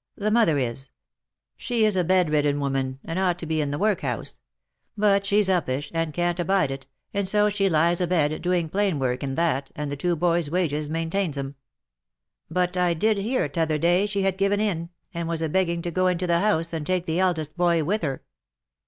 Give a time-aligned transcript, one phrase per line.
[0.16, 0.90] "The mother is.
[1.56, 4.40] She is a bedridden woman, and ought to be in the workhouse;
[4.96, 9.22] but she's upish, and can't abide it, and so she lies abed, doing plain work
[9.22, 11.54] and that, and the two boys' wages main tains 'em.
[12.50, 15.92] But I did hear t'other day, she had given in, and was a begging to
[15.92, 18.24] go into the house, and take the eldest boy with her.